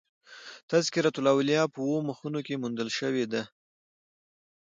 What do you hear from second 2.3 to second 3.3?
کښي موندل سوى